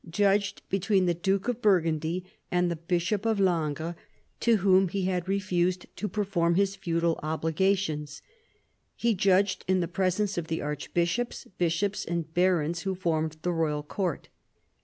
judged 0.09 0.63
between 0.67 1.05
the 1.05 1.13
duke 1.13 1.47
of 1.47 1.61
Burgundy 1.61 2.25
and 2.49 2.71
the 2.71 2.75
bishop 2.75 3.23
of 3.23 3.39
Langres, 3.39 3.93
to 4.39 4.55
whom 4.57 4.87
he 4.87 5.03
had 5.03 5.27
refused 5.27 5.85
to 5.95 6.07
perform 6.07 6.55
his 6.55 6.75
feudal 6.75 7.19
obligations. 7.21 8.23
He 8.95 9.13
judged 9.13 9.63
in 9.67 9.79
the 9.79 9.87
presence 9.87 10.39
of 10.39 10.47
the 10.47 10.59
archbishops, 10.59 11.45
bishops, 11.59 12.03
and 12.03 12.33
barons 12.33 12.79
who 12.81 12.95
formed 12.95 13.37
the 13.43 13.51
royal 13.51 13.83
court. 13.83 14.29